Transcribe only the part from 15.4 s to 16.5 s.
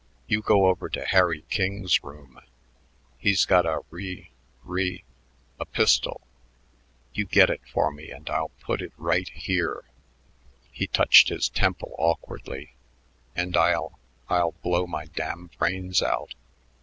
brains out.